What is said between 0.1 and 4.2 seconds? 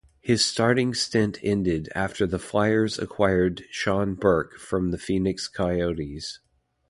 His starting stint ended after the Flyers acquired Sean